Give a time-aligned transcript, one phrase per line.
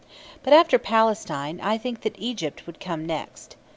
[0.41, 3.55] But after Palestine, I think that Egypt would come next.